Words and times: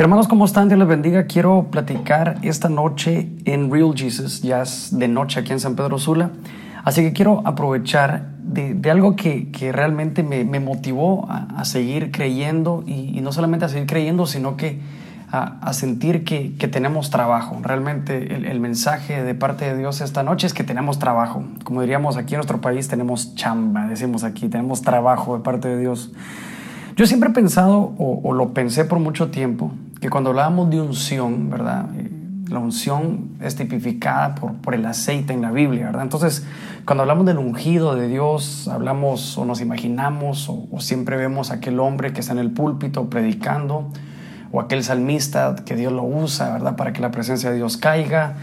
Hermanos, 0.00 0.28
¿cómo 0.28 0.46
están? 0.46 0.68
Dios 0.68 0.78
les 0.78 0.88
bendiga. 0.88 1.24
Quiero 1.24 1.66
platicar 1.70 2.38
esta 2.40 2.70
noche 2.70 3.28
en 3.44 3.70
Real 3.70 3.92
Jesus, 3.94 4.40
ya 4.40 4.62
es 4.62 4.98
de 4.98 5.08
noche 5.08 5.40
aquí 5.40 5.52
en 5.52 5.60
San 5.60 5.76
Pedro 5.76 5.98
Sula. 5.98 6.30
Así 6.84 7.02
que 7.02 7.12
quiero 7.12 7.42
aprovechar 7.44 8.30
de, 8.42 8.90
algo 8.90 9.14
que, 9.14 9.50
realmente 9.74 10.22
me, 10.22 10.58
motivó 10.58 11.28
a, 11.28 11.66
seguir 11.66 12.12
creyendo 12.12 12.82
y, 12.86 13.20
no 13.20 13.30
solamente 13.30 13.66
a 13.66 13.68
seguir 13.68 13.86
creyendo, 13.86 14.24
sino 14.24 14.56
que 14.56 14.80
a, 15.30 15.70
sentir 15.74 16.24
que, 16.24 16.68
tenemos 16.68 17.10
trabajo. 17.10 17.58
Realmente 17.60 18.34
el, 18.34 18.46
el, 18.46 18.58
mensaje 18.58 19.22
de 19.22 19.34
parte 19.34 19.66
de 19.66 19.76
Dios 19.76 20.00
esta 20.00 20.22
noche 20.22 20.46
es 20.46 20.54
que 20.54 20.64
tenemos 20.64 20.98
trabajo. 20.98 21.44
Como 21.62 21.82
diríamos 21.82 22.16
aquí 22.16 22.32
en 22.32 22.38
nuestro 22.38 22.62
país, 22.62 22.88
tenemos 22.88 23.34
chamba, 23.34 23.86
decimos 23.86 24.24
aquí, 24.24 24.48
tenemos 24.48 24.80
trabajo 24.80 25.36
de 25.36 25.44
parte 25.44 25.68
de 25.68 25.78
Dios. 25.78 26.10
Yo 27.00 27.06
siempre 27.06 27.30
he 27.30 27.32
pensado, 27.32 27.94
o, 27.96 28.34
lo 28.34 28.52
pensé 28.52 28.84
por 28.84 28.98
mucho 28.98 29.30
tiempo, 29.30 29.72
que 30.02 30.10
cuando 30.10 30.28
hablábamos 30.28 30.68
de 30.68 30.82
unción, 30.82 31.48
¿verdad? 31.48 31.86
Eh, 31.96 32.10
la 32.50 32.58
unción 32.58 33.38
es 33.40 33.56
tipificada 33.56 34.34
por, 34.34 34.52
por 34.56 34.74
el 34.74 34.84
aceite 34.84 35.32
en 35.32 35.40
la 35.40 35.50
Biblia, 35.50 35.86
¿verdad? 35.86 36.02
Entonces, 36.02 36.44
cuando 36.84 37.00
hablamos 37.00 37.24
del 37.24 37.38
ungido 37.38 37.94
de 37.96 38.06
Dios, 38.06 38.68
hablamos 38.68 39.38
o 39.38 39.46
nos 39.46 39.62
imaginamos 39.62 40.50
o, 40.50 40.78
siempre 40.80 41.16
vemos 41.16 41.50
a 41.50 41.54
aquel 41.54 41.80
hombre 41.80 42.12
que 42.12 42.20
está 42.20 42.34
en 42.34 42.38
el 42.38 42.50
púlpito 42.50 43.08
predicando 43.08 43.90
o 44.52 44.60
aquel 44.60 44.84
salmista 44.84 45.56
que 45.64 45.76
Dios 45.76 45.94
lo 45.94 46.02
usa, 46.02 46.52
¿verdad? 46.52 46.76
Para 46.76 46.92
que 46.92 47.00
la 47.00 47.10
presencia 47.10 47.48
de 47.48 47.56
Dios 47.56 47.78
caiga. 47.78 48.34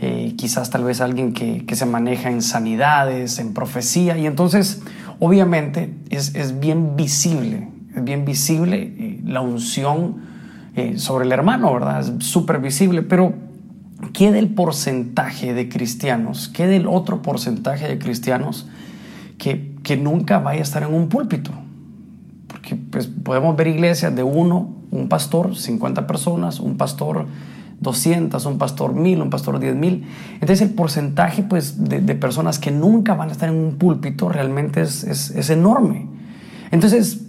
Eh, 0.00 0.34
quizás 0.38 0.70
tal 0.70 0.84
vez 0.84 1.00
alguien 1.00 1.32
que, 1.32 1.66
que, 1.66 1.74
se 1.74 1.86
maneja 1.86 2.30
en 2.30 2.42
sanidades, 2.42 3.40
en 3.40 3.52
profecía. 3.52 4.16
Y 4.16 4.26
entonces, 4.26 4.82
obviamente, 5.18 5.92
es, 6.10 6.36
es 6.36 6.60
bien 6.60 6.94
visible, 6.94 7.70
es 7.96 8.04
bien 8.04 8.24
visible 8.24 8.94
eh, 8.98 9.20
la 9.24 9.40
unción 9.40 10.16
eh, 10.76 10.98
sobre 10.98 11.24
el 11.24 11.32
hermano, 11.32 11.72
¿verdad? 11.72 12.00
Es 12.00 12.26
súper 12.26 12.60
visible, 12.60 13.02
pero 13.02 13.34
¿qué 14.12 14.30
del 14.30 14.50
porcentaje 14.50 15.54
de 15.54 15.68
cristianos? 15.70 16.48
¿Qué 16.48 16.66
del 16.66 16.86
otro 16.86 17.22
porcentaje 17.22 17.88
de 17.88 17.98
cristianos 17.98 18.68
que, 19.38 19.74
que 19.82 19.96
nunca 19.96 20.38
vaya 20.38 20.60
a 20.60 20.62
estar 20.62 20.82
en 20.82 20.92
un 20.92 21.08
púlpito? 21.08 21.50
Porque 22.48 22.76
pues, 22.76 23.06
podemos 23.06 23.56
ver 23.56 23.68
iglesias 23.68 24.14
de 24.14 24.22
uno, 24.22 24.76
un 24.90 25.08
pastor, 25.08 25.56
50 25.56 26.06
personas, 26.06 26.60
un 26.60 26.76
pastor 26.76 27.26
200, 27.80 28.44
un 28.44 28.58
pastor 28.58 28.92
1000, 28.92 29.22
un 29.22 29.30
pastor 29.30 29.58
10 29.58 29.74
mil. 29.74 30.06
Entonces 30.34 30.60
el 30.60 30.74
porcentaje 30.74 31.42
pues, 31.42 31.82
de, 31.82 32.00
personas 32.14 32.58
que 32.58 32.70
nunca 32.70 33.14
van 33.14 33.30
a 33.30 33.32
estar 33.32 33.48
en 33.48 33.56
un 33.56 33.76
púlpito 33.76 34.28
realmente 34.28 34.82
es, 34.82 35.04
es 35.04 35.48
enorme. 35.48 36.08
Entonces 36.70 37.25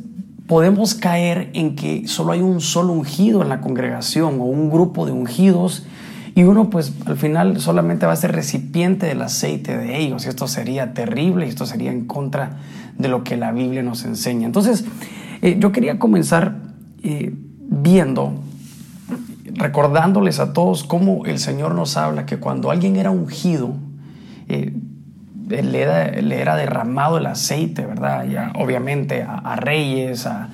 podemos 0.47 0.95
caer 0.95 1.49
en 1.53 1.75
que 1.75 2.07
solo 2.07 2.31
hay 2.31 2.41
un 2.41 2.61
solo 2.61 2.93
ungido 2.93 3.41
en 3.41 3.49
la 3.49 3.61
congregación 3.61 4.39
o 4.39 4.45
un 4.45 4.69
grupo 4.69 5.05
de 5.05 5.11
ungidos 5.11 5.85
y 6.35 6.43
uno 6.43 6.69
pues 6.69 6.93
al 7.05 7.17
final 7.17 7.59
solamente 7.59 8.05
va 8.05 8.13
a 8.13 8.15
ser 8.15 8.31
recipiente 8.31 9.07
del 9.07 9.21
aceite 9.21 9.77
de 9.77 9.97
ellos 9.97 10.25
y 10.25 10.29
esto 10.29 10.47
sería 10.47 10.93
terrible 10.93 11.45
y 11.45 11.49
esto 11.49 11.65
sería 11.65 11.91
en 11.91 12.05
contra 12.05 12.59
de 12.97 13.09
lo 13.09 13.23
que 13.23 13.37
la 13.37 13.51
Biblia 13.51 13.83
nos 13.83 14.05
enseña. 14.05 14.45
Entonces 14.45 14.85
eh, 15.41 15.57
yo 15.59 15.71
quería 15.71 15.99
comenzar 15.99 16.55
eh, 17.03 17.33
viendo, 17.59 18.33
recordándoles 19.53 20.39
a 20.39 20.53
todos 20.53 20.83
cómo 20.83 21.25
el 21.25 21.39
Señor 21.39 21.75
nos 21.75 21.97
habla 21.97 22.25
que 22.25 22.37
cuando 22.37 22.71
alguien 22.71 22.95
era 22.95 23.11
ungido, 23.11 23.75
eh, 24.47 24.73
le 25.47 25.81
era, 26.41 26.55
derramado 26.55 27.17
el 27.17 27.25
aceite, 27.25 27.85
¿verdad? 27.85 28.25
Ya, 28.25 28.51
obviamente 28.55 29.23
a, 29.23 29.55
reyes, 29.55 30.25
a, 30.25 30.49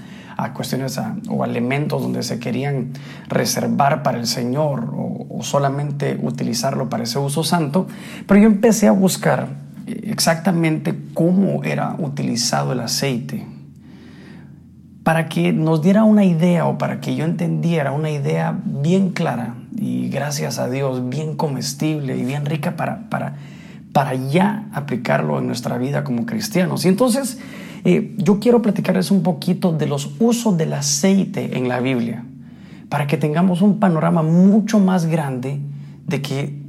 cuestiones 0.53 0.99
o 1.29 1.45
elementos 1.45 2.01
donde 2.01 2.21
se 2.21 2.39
querían 2.39 2.91
reservar 3.29 4.03
para 4.03 4.17
el 4.17 4.27
Señor 4.27 4.93
o, 4.95 5.39
solamente 5.41 6.17
utilizarlo 6.21 6.89
para 6.89 7.03
ese 7.03 7.19
uso 7.19 7.43
santo. 7.43 7.87
Pero 8.27 8.39
yo 8.39 8.47
empecé 8.47 8.87
a 8.87 8.91
buscar 8.91 9.47
exactamente 9.87 10.97
cómo 11.13 11.63
era 11.63 11.95
utilizado 11.97 12.71
el 12.71 12.79
aceite 12.79 13.45
para 15.03 15.27
que 15.27 15.51
nos 15.51 15.81
diera 15.81 16.05
una 16.05 16.23
idea 16.23 16.65
o 16.65 16.77
para 16.77 17.01
que 17.01 17.15
yo 17.15 17.25
entendiera 17.25 17.91
una 17.91 18.09
idea 18.09 18.57
bien 18.63 19.09
clara 19.09 19.55
y 19.75 20.07
gracias 20.07 20.59
a 20.59 20.69
Dios 20.69 21.09
bien 21.09 21.35
comestible 21.35 22.15
y 22.15 22.23
bien 22.23 22.45
rica 22.45 22.77
para, 22.77 23.09
para 23.09 23.35
para 23.93 24.15
ya 24.15 24.67
aplicarlo 24.73 25.39
en 25.39 25.47
nuestra 25.47 25.77
vida 25.77 26.03
como 26.03 26.25
cristianos. 26.25 26.83
Y 26.83 26.89
entonces 26.89 27.39
eh, 27.85 28.13
yo 28.17 28.39
quiero 28.39 28.61
platicarles 28.61 29.11
un 29.11 29.23
poquito 29.23 29.71
de 29.71 29.87
los 29.87 30.11
usos 30.19 30.57
del 30.57 30.73
aceite 30.73 31.57
en 31.57 31.69
la 31.69 31.79
Biblia, 31.79 32.25
para 32.89 33.07
que 33.07 33.17
tengamos 33.17 33.61
un 33.61 33.79
panorama 33.79 34.23
mucho 34.23 34.79
más 34.79 35.05
grande 35.05 35.59
de 36.07 36.21
que 36.21 36.63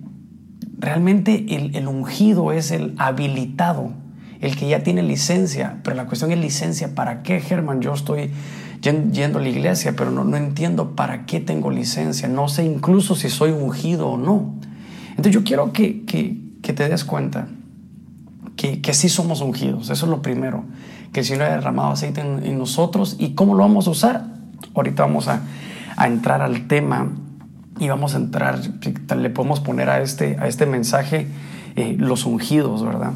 realmente 0.79 1.47
el, 1.49 1.89
ungido 1.89 2.53
es 2.53 2.71
el 2.71 2.95
habilitado, 2.99 3.91
el 4.41 4.57
que 4.57 4.69
ya 4.69 4.83
tiene 4.83 5.03
licencia, 5.03 5.79
pero 5.83 5.97
la 5.97 6.07
cuestión 6.07 6.31
es 6.31 6.39
licencia, 6.39 6.95
¿para 6.95 7.23
qué, 7.23 7.41
Germán? 7.41 7.81
Yo 7.81 7.95
estoy 7.95 8.31
yendo 8.83 9.39
a 9.39 9.43
la 9.43 9.49
iglesia, 9.49 9.95
pero 9.97 10.11
no, 10.11 10.25
no 10.25 10.37
entiendo 10.37 10.95
para 10.95 11.25
qué 11.25 11.41
tengo 11.41 11.71
licencia, 11.71 12.29
no 12.29 12.49
sé 12.49 12.65
incluso 12.65 13.15
si 13.15 13.31
soy 13.31 13.51
ungido 13.51 14.09
o 14.09 14.19
no. 14.19 14.55
Entonces 15.11 15.33
yo 15.33 15.45
quiero 15.45 15.73
que, 15.73 16.05
que 16.65 16.73
te 16.73 16.89
des 16.89 17.05
cuenta 17.05 17.47
que, 18.57 18.81
que 18.81 18.95
sí 18.95 19.11
somos 19.11 19.43
ungidos. 19.43 19.91
Eso 19.91 20.07
es 20.07 20.11
lo 20.11 20.23
primero. 20.23 20.65
Que 21.13 21.21
el 21.21 21.27
Señor 21.27 21.43
ha 21.43 21.51
derramado 21.51 21.93
aceite 21.93 22.23
en, 22.23 22.59
nosotros. 22.59 23.17
¿Y 23.19 23.35
cómo 23.35 23.55
lo 23.55 23.61
vamos 23.61 23.87
a 23.87 23.91
usar? 23.91 24.25
Ahorita 24.75 25.03
vamos 25.03 25.29
a, 25.29 25.43
a, 25.97 26.07
entrar 26.07 26.41
al 26.41 26.67
tema 26.67 27.11
y 27.79 27.89
vamos 27.89 28.15
a 28.15 28.17
entrar, 28.17 28.61
le 29.15 29.31
podemos 29.31 29.61
poner 29.61 29.91
a 29.91 30.01
este, 30.01 30.39
a 30.41 30.49
este 30.49 30.65
mensaje 30.65 31.29
eh, 31.77 31.97
los 31.99 32.25
ungidos, 32.25 32.83
¿verdad? 32.83 33.13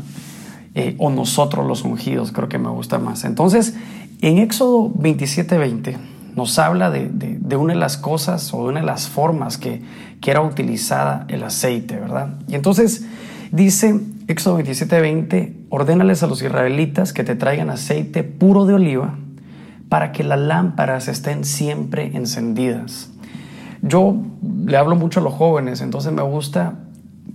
Eh, 0.75 0.95
o 0.99 1.09
nosotros 1.11 1.67
los 1.67 1.85
ungidos, 1.85 2.33
creo 2.33 2.51
que 2.51 2.59
me 2.59 2.69
gusta 2.69 2.99
más. 2.99 3.25
Entonces, 3.25 3.75
en 4.21 4.39
Éxodo 4.39 4.93
27, 4.95 5.57
20 5.57 5.97
nos 6.37 6.59
habla 6.59 6.91
de, 6.91 7.09
de, 7.09 7.39
de, 7.41 7.57
una 7.57 7.73
de 7.73 7.81
las 7.81 7.97
cosas 7.97 8.53
o 8.53 8.65
de 8.65 8.69
una 8.69 8.81
de 8.81 8.87
las 8.87 9.09
formas 9.09 9.57
que, 9.57 9.83
que 10.21 10.31
era 10.31 10.41
utilizada 10.41 11.25
el 11.29 11.43
aceite, 11.43 11.97
¿verdad? 11.97 12.35
Y 12.47 12.55
entonces 12.55 13.07
Dice 13.51 13.99
Éxodo 14.27 14.59
27:20, 14.59 15.55
ordénales 15.71 16.23
a 16.23 16.27
los 16.27 16.43
israelitas 16.43 17.13
que 17.13 17.25
te 17.25 17.35
traigan 17.35 17.71
aceite 17.71 18.23
puro 18.23 18.67
de 18.67 18.75
oliva 18.75 19.19
para 19.89 20.13
que 20.13 20.23
las 20.23 20.39
lámparas 20.39 21.09
estén 21.09 21.45
siempre 21.45 22.11
encendidas. 22.15 23.11
Yo 23.81 24.17
le 24.67 24.77
hablo 24.77 24.97
mucho 24.97 25.21
a 25.21 25.23
los 25.23 25.33
jóvenes, 25.33 25.81
entonces 25.81 26.13
me 26.13 26.23
gusta 26.23 26.81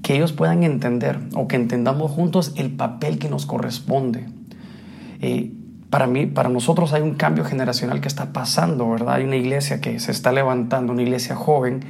que 0.04 0.16
ellos 0.16 0.34
puedan 0.34 0.64
entender 0.64 1.20
o 1.34 1.48
que 1.48 1.56
entendamos 1.56 2.12
juntos 2.12 2.54
el 2.58 2.72
papel 2.72 3.18
que 3.18 3.30
nos 3.30 3.46
corresponde. 3.46 4.26
Eh, 5.22 5.54
para 5.90 6.06
mí, 6.08 6.26
para 6.26 6.50
nosotros 6.50 6.94
hay 6.94 7.02
un 7.02 7.14
cambio 7.14 7.46
generacional 7.46 8.02
que 8.02 8.08
está 8.08 8.34
pasando, 8.34 8.90
¿verdad? 8.90 9.16
Hay 9.16 9.24
una 9.24 9.36
iglesia 9.36 9.80
que 9.80 10.00
se 10.00 10.12
está 10.12 10.32
levantando, 10.32 10.92
una 10.92 11.04
iglesia 11.04 11.36
joven, 11.36 11.82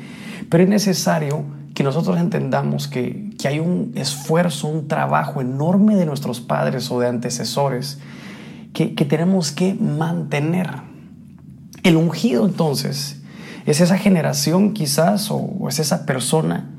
pero 0.50 0.64
es 0.64 0.70
necesario 0.70 1.44
que 1.74 1.84
nosotros 1.84 2.20
entendamos 2.20 2.88
que, 2.88 3.32
que, 3.38 3.48
hay 3.48 3.60
un 3.60 3.94
esfuerzo, 3.96 4.68
un 4.68 4.88
trabajo 4.88 5.42
enorme 5.42 5.96
de 5.96 6.06
nuestros 6.06 6.40
padres 6.40 6.92
o 6.92 7.00
de 7.00 7.08
antecesores 7.08 8.00
que, 8.74 8.94
que 8.94 9.06
tenemos 9.06 9.52
que 9.52 9.74
mantener. 9.74 10.70
El 11.84 11.98
ungido 11.98 12.46
entonces 12.46 13.22
es 13.66 13.82
esa 13.82 13.98
generación 13.98 14.74
quizás 14.74 15.30
o, 15.32 15.68
es 15.68 15.80
esa 15.80 16.06
persona 16.06 16.70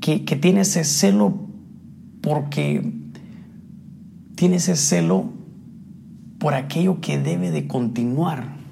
que, 0.00 0.24
que 0.24 0.36
tiene 0.36 0.60
ese 0.62 0.84
celo 0.84 1.34
porque 2.20 2.92
tiene 4.34 4.56
ese 4.56 4.76
celo 4.76 5.32
por 6.38 6.54
aquello 6.54 7.00
que 7.00 7.18
debe 7.18 7.50
de 7.50 7.66
continuar 7.66 8.63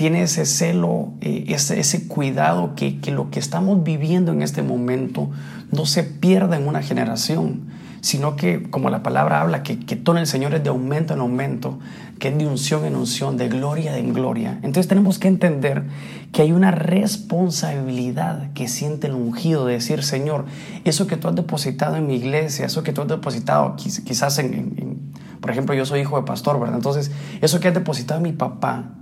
tiene 0.00 0.22
ese 0.22 0.46
celo, 0.46 1.12
eh, 1.20 1.44
ese, 1.48 2.08
cuidado 2.08 2.74
que, 2.74 2.98
lo 3.12 3.30
que 3.30 3.38
estamos 3.38 3.84
viviendo 3.84 4.32
en 4.32 4.40
este 4.40 4.62
momento 4.62 5.28
no 5.72 5.84
se 5.84 6.04
pierda 6.04 6.56
en 6.56 6.66
una 6.66 6.80
generación, 6.80 7.66
sino 8.00 8.34
que, 8.34 8.62
como 8.70 8.88
la 8.88 9.02
palabra 9.02 9.42
habla, 9.42 9.62
que, 9.62 9.78
que 9.78 9.96
todo 9.96 10.16
el 10.16 10.26
Señor 10.26 10.54
es 10.54 10.62
de 10.62 10.70
aumento 10.70 11.12
en 11.12 11.20
aumento, 11.20 11.80
que 12.18 12.28
es 12.28 12.38
de 12.38 12.46
unción 12.46 12.86
en 12.86 12.96
unción, 12.96 13.36
de 13.36 13.50
gloria 13.50 13.98
en 13.98 14.14
gloria. 14.14 14.52
Entonces 14.62 14.88
tenemos 14.88 15.18
que 15.18 15.28
entender 15.28 15.84
que 16.32 16.40
hay 16.40 16.52
una 16.52 16.70
responsabilidad 16.70 18.54
que 18.54 18.68
siente 18.68 19.06
el 19.06 19.12
ungido 19.12 19.66
de 19.66 19.74
decir, 19.74 20.02
Señor, 20.02 20.46
eso 20.84 21.08
que 21.08 21.18
tú 21.18 21.28
has 21.28 21.34
depositado 21.34 21.96
en 21.96 22.06
mi 22.06 22.14
iglesia, 22.14 22.64
eso 22.64 22.82
que 22.82 22.94
tú 22.94 23.02
has 23.02 23.08
depositado 23.08 23.76
quizás 23.76 24.38
en, 24.38 25.12
por 25.42 25.50
ejemplo, 25.50 25.74
yo 25.74 25.84
soy 25.84 26.00
hijo 26.00 26.16
de 26.16 26.22
pastor, 26.22 26.58
¿verdad? 26.58 26.76
Entonces, 26.76 27.10
eso 27.42 27.60
que 27.60 27.68
has 27.68 27.74
depositado 27.74 28.18
mi 28.22 28.32
papá, 28.32 28.94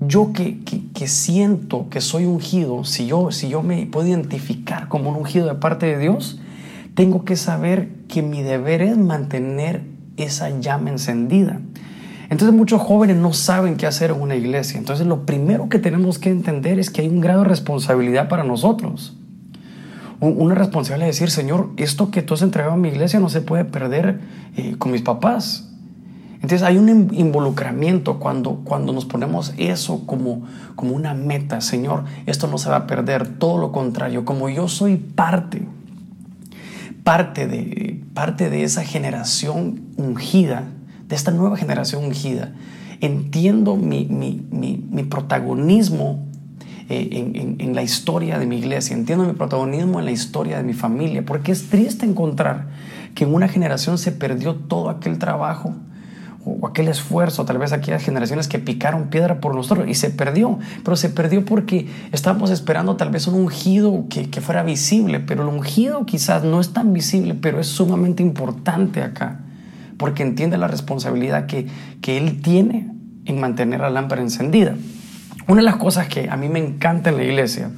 yo 0.00 0.32
que, 0.32 0.58
siento 1.06 1.88
que 1.88 2.00
soy 2.00 2.26
ungido, 2.26 2.84
si 2.84 3.06
yo, 3.06 3.30
si 3.30 3.48
yo 3.48 3.62
me 3.62 3.86
puedo 3.86 4.08
identificar 4.08 4.88
como 4.88 5.10
un 5.10 5.16
ungido 5.16 5.46
de 5.46 5.54
parte 5.54 5.86
de 5.86 5.98
Dios, 5.98 6.40
tengo 6.94 7.24
que 7.24 7.36
saber 7.36 7.90
que 8.08 8.22
mi 8.22 8.42
deber 8.42 8.82
es 8.82 8.96
mantener 8.96 9.82
esa 10.16 10.50
llama 10.60 10.90
encendida. 10.90 11.60
Entonces 12.28 12.56
muchos 12.56 12.82
jóvenes 12.82 13.16
no 13.16 13.32
saben 13.32 13.76
qué 13.76 13.86
hacer 13.86 14.10
en 14.10 14.20
una 14.20 14.34
iglesia. 14.34 14.78
Entonces 14.78 15.06
lo 15.06 15.24
primero 15.24 15.68
que 15.68 15.78
tenemos 15.78 16.18
que 16.18 16.30
entender 16.30 16.78
es 16.78 16.90
que 16.90 17.02
hay 17.02 17.08
un 17.08 17.20
grado 17.20 17.42
de 17.42 17.48
responsabilidad 17.48 18.28
para 18.28 18.44
nosotros. 18.44 19.16
Una 20.18 20.54
responsabilidad 20.54 21.06
de 21.06 21.12
decir, 21.12 21.30
Señor, 21.30 21.70
esto 21.76 22.10
que 22.10 22.22
tú 22.22 22.34
has 22.34 22.42
entregado 22.42 22.74
a 22.74 22.78
mi 22.78 22.88
iglesia 22.88 23.20
no 23.20 23.28
se 23.28 23.42
puede 23.42 23.64
perder 23.64 24.20
eh, 24.56 24.74
con 24.78 24.90
mis 24.92 25.02
papás. 25.02 25.65
Entonces 26.46 26.64
hay 26.64 26.78
un 26.78 27.12
involucramiento 27.12 28.20
cuando, 28.20 28.60
cuando 28.62 28.92
nos 28.92 29.04
ponemos 29.04 29.52
eso 29.58 30.06
como, 30.06 30.42
como 30.76 30.94
una 30.94 31.12
meta. 31.12 31.60
Señor, 31.60 32.04
esto 32.26 32.46
no 32.46 32.56
se 32.56 32.70
va 32.70 32.76
a 32.76 32.86
perder, 32.86 33.26
todo 33.26 33.58
lo 33.58 33.72
contrario. 33.72 34.24
Como 34.24 34.48
yo 34.48 34.68
soy 34.68 34.96
parte, 34.96 35.66
parte 37.02 37.48
de, 37.48 38.00
parte 38.14 38.48
de 38.48 38.62
esa 38.62 38.84
generación 38.84 39.80
ungida, 39.96 40.68
de 41.08 41.16
esta 41.16 41.32
nueva 41.32 41.56
generación 41.56 42.04
ungida, 42.04 42.52
entiendo 43.00 43.74
mi, 43.74 44.04
protagonismo 45.10 46.24
eh, 46.88 47.56
en, 47.58 47.74
la 47.74 47.82
historia 47.82 48.38
de 48.38 48.46
mi 48.46 48.58
iglesia, 48.58 48.96
entiendo 48.96 49.24
mi 49.24 49.32
protagonismo 49.32 49.98
en 49.98 50.04
la 50.04 50.12
historia 50.12 50.58
de 50.58 50.62
mi 50.62 50.74
familia, 50.74 51.26
porque 51.26 51.50
es 51.50 51.70
triste 51.70 52.06
encontrar 52.06 52.68
que 53.16 53.24
en 53.24 53.34
una 53.34 53.48
generación 53.48 53.98
se 53.98 54.12
perdió 54.12 54.54
todo 54.54 54.90
aquel 54.90 55.18
trabajo 55.18 55.74
aquel 56.66 56.88
esfuerzo, 56.88 57.44
tal 57.44 57.58
vez 57.58 57.72
aquellas 57.72 58.02
generaciones 58.02 58.48
que 58.48 58.58
picaron 58.58 59.08
piedra 59.08 59.40
por 59.40 59.54
nosotros 59.54 59.88
y 59.88 59.94
se 59.94 60.10
perdió, 60.10 60.58
pero 60.84 60.96
se 60.96 61.08
perdió 61.08 61.44
porque 61.44 61.88
estábamos 62.12 62.50
esperando 62.50 62.96
tal 62.96 63.10
vez 63.10 63.26
un 63.26 63.34
ungido 63.34 64.06
que, 64.08 64.30
que 64.30 64.40
fuera 64.40 64.62
visible, 64.62 65.20
pero 65.20 65.42
el 65.42 65.48
ungido 65.48 66.06
quizás 66.06 66.44
no 66.44 66.60
es 66.60 66.72
tan 66.72 66.92
visible, 66.92 67.34
pero 67.34 67.60
es 67.60 67.66
sumamente 67.66 68.22
importante 68.22 69.02
acá 69.02 69.40
porque 69.96 70.22
entiende 70.22 70.58
la 70.58 70.68
responsabilidad 70.68 71.46
que, 71.46 71.66
que 72.00 72.18
Él 72.18 72.40
tiene 72.42 72.90
en 73.24 73.40
mantener 73.40 73.80
la 73.80 73.90
lámpara 73.90 74.22
encendida. 74.22 74.76
Una 75.48 75.58
de 75.58 75.64
las 75.64 75.76
cosas 75.76 76.08
que 76.08 76.28
a 76.28 76.36
mí 76.36 76.48
me 76.48 76.58
encanta 76.58 77.10
en 77.10 77.16
la 77.16 77.24
iglesia 77.24 77.70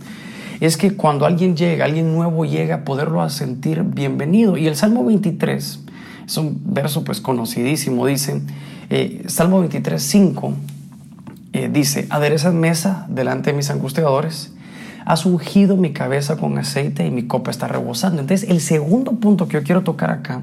es 0.61 0.77
que 0.77 0.95
cuando 0.95 1.27
alguien 1.27 1.57
llega, 1.57 1.85
alguien 1.85 2.13
nuevo 2.13 2.45
llega, 2.45 2.85
poderlo 2.85 3.29
sentir 3.31 3.83
bienvenido. 3.83 4.57
Y 4.57 4.67
el 4.67 4.75
Salmo 4.75 5.05
23 5.05 5.85
es 6.29 6.37
un 6.37 6.61
verso 6.63 7.05
pues 7.05 7.23
conocidísimo, 7.23 8.05
dice, 8.05 8.43
eh, 8.91 9.25
Salmo 9.29 9.61
23, 9.61 10.01
5, 10.01 10.53
eh, 11.55 11.71
dice, 11.73 12.07
aderezas 12.11 12.53
mesa 12.53 13.07
delante 13.09 13.51
de 13.51 13.57
mis 13.57 13.71
angustiadores, 13.71 14.53
has 15.07 15.25
ungido 15.25 15.79
mi 15.79 15.95
cabeza 15.95 16.37
con 16.37 16.59
aceite 16.59 17.07
y 17.07 17.11
mi 17.11 17.23
copa 17.23 17.51
está 17.51 17.67
rebosando. 17.67 18.21
Entonces, 18.21 18.51
el 18.51 18.61
segundo 18.61 19.13
punto 19.13 19.49
que 19.49 19.55
yo 19.55 19.63
quiero 19.63 19.83
tocar 19.83 20.11
acá 20.11 20.43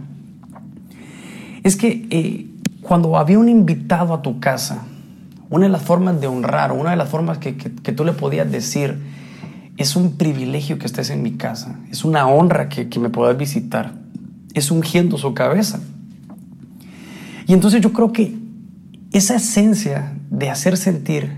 es 1.63 1.75
que 1.75 2.07
eh, 2.09 2.47
cuando 2.81 3.15
había 3.15 3.37
un 3.37 3.47
invitado 3.47 4.15
a 4.15 4.23
tu 4.23 4.39
casa, 4.39 4.85
una 5.51 5.67
de 5.67 5.71
las 5.71 5.83
formas 5.83 6.19
de 6.19 6.25
honrar, 6.25 6.71
una 6.71 6.89
de 6.89 6.95
las 6.95 7.09
formas 7.09 7.37
que, 7.37 7.53
tú 7.53 8.05
le 8.05 8.13
podías 8.13 8.51
decir, 8.51 8.97
es 9.77 9.95
un 9.95 10.13
privilegio 10.17 10.79
que 10.79 10.87
estés 10.87 11.11
en 11.11 11.21
mi 11.21 11.33
casa, 11.33 11.79
es 11.91 12.03
una 12.03 12.27
honra 12.27 12.69
que, 12.69 12.87
me 12.99 13.09
puedas 13.09 13.37
visitar, 13.37 13.93
es 14.56 14.72
ungiendo 14.72 15.18
su 15.18 15.34
cabeza. 15.36 15.80
Y 17.46 17.54
entonces 17.54 17.81
yo 17.81 17.94
creo 17.94 18.12
que 18.12 18.36
esa 19.12 19.36
esencia 19.36 20.13
de 20.31 20.50
hacer 20.50 20.78
sentir 20.78 21.30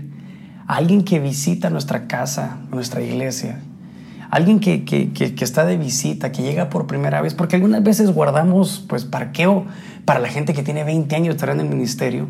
a 0.66 0.76
alguien 0.76 1.04
que 1.04 1.18
visita 1.18 1.68
nuestra 1.68 2.06
casa, 2.06 2.58
nuestra 2.70 3.02
iglesia, 3.02 3.60
alguien 4.30 4.60
que, 4.60 4.84
que, 4.84 5.34
está 5.40 5.64
de 5.64 5.76
visita, 5.76 6.32
que 6.32 6.42
llega 6.42 6.70
por 6.70 6.86
primera 6.86 7.20
vez, 7.20 7.34
porque 7.34 7.56
algunas 7.56 7.82
veces 7.82 8.10
guardamos 8.10 8.84
pues 8.88 9.04
parqueo 9.04 9.66
para 10.04 10.20
la 10.20 10.28
gente 10.28 10.54
que 10.54 10.62
tiene 10.62 10.84
20 10.84 11.14
años 11.14 11.28
de 11.28 11.36
estar 11.36 11.50
en 11.50 11.60
el 11.60 11.68
ministerio, 11.68 12.28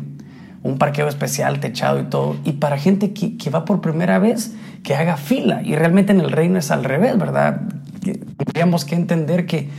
un 0.63 0.77
parqueo 0.77 1.07
especial, 1.07 1.59
techado 1.59 1.99
y 1.99 2.03
todo, 2.03 2.35
y 2.43 2.53
para 2.53 2.77
gente 2.77 3.13
que, 3.13 3.37
que 3.37 3.49
va 3.49 3.65
por 3.65 3.81
primera 3.81 4.19
vez, 4.19 4.53
que 4.83 4.95
haga 4.95 5.17
fila, 5.17 5.61
y 5.63 5.75
realmente 5.75 6.11
en 6.11 6.19
el 6.19 6.31
reino 6.31 6.59
es 6.59 6.71
al 6.71 6.83
revés, 6.83 7.17
¿verdad? 7.17 7.61
Tendríamos 8.01 8.85
que 8.85 8.95
entender 8.95 9.45
que, 9.45 9.69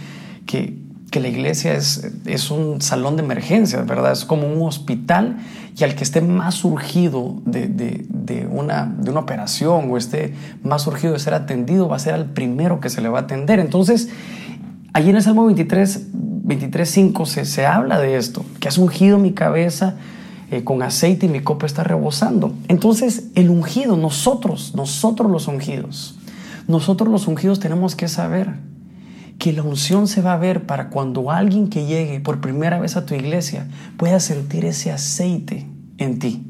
que, 0.46 0.89
que 1.10 1.20
la 1.20 1.28
iglesia 1.28 1.74
es, 1.74 2.08
es 2.24 2.50
un 2.50 2.80
salón 2.80 3.16
de 3.16 3.22
emergencias, 3.22 3.86
¿verdad? 3.86 4.12
Es 4.12 4.24
como 4.24 4.46
un 4.46 4.66
hospital 4.66 5.38
y 5.76 5.84
al 5.84 5.94
que 5.94 6.04
esté 6.04 6.20
más 6.20 6.54
surgido 6.54 7.40
de, 7.44 7.66
de, 7.66 8.06
de, 8.08 8.46
una, 8.46 8.86
de 8.86 9.10
una 9.10 9.20
operación 9.20 9.90
o 9.90 9.96
esté 9.96 10.34
más 10.62 10.82
surgido 10.82 11.12
de 11.12 11.18
ser 11.18 11.34
atendido, 11.34 11.88
va 11.88 11.96
a 11.96 11.98
ser 11.98 12.14
al 12.14 12.26
primero 12.26 12.80
que 12.80 12.90
se 12.90 13.00
le 13.00 13.08
va 13.08 13.20
a 13.20 13.22
atender. 13.22 13.58
Entonces, 13.58 14.08
allí 14.92 15.10
en 15.10 15.16
el 15.16 15.22
Salmo 15.22 15.46
23, 15.46 16.12
23.5 16.12 17.26
se, 17.26 17.44
se 17.44 17.66
habla 17.66 17.98
de 17.98 18.16
esto, 18.16 18.44
que 18.60 18.68
has 18.68 18.78
ungido 18.78 19.18
mi 19.18 19.32
cabeza 19.32 19.96
eh, 20.50 20.64
con 20.64 20.82
aceite 20.82 21.26
y 21.26 21.28
mi 21.28 21.40
copa 21.40 21.66
está 21.66 21.82
rebosando. 21.82 22.54
Entonces, 22.68 23.28
el 23.34 23.50
ungido, 23.50 23.96
nosotros, 23.96 24.74
nosotros 24.74 25.30
los 25.30 25.48
ungidos, 25.48 26.16
nosotros 26.68 27.08
los 27.08 27.26
ungidos 27.26 27.58
tenemos 27.58 27.96
que 27.96 28.08
saber 28.08 28.69
que 29.40 29.54
la 29.54 29.62
unción 29.62 30.06
se 30.06 30.20
va 30.20 30.34
a 30.34 30.36
ver 30.36 30.66
para 30.66 30.90
cuando 30.90 31.30
alguien 31.30 31.70
que 31.70 31.86
llegue 31.86 32.20
por 32.20 32.42
primera 32.42 32.78
vez 32.78 32.96
a 32.96 33.06
tu 33.06 33.14
iglesia 33.14 33.66
pueda 33.96 34.20
sentir 34.20 34.66
ese 34.66 34.92
aceite 34.92 35.66
en 35.96 36.18
ti. 36.18 36.46